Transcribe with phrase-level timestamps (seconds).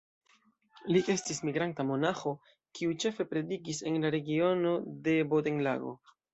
[0.95, 2.33] Li estis migranta monaĥo,
[2.79, 4.75] kiu ĉefe predikis en la regiono
[5.07, 5.97] de Bodenlago.